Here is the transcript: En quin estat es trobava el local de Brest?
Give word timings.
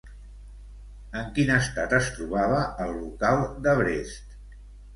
En 1.19 1.27
quin 1.35 1.51
estat 1.59 1.93
es 1.99 2.09
trobava 2.17 2.65
el 2.87 2.97
local 3.05 3.47
de 3.69 3.79
Brest? 3.85 4.37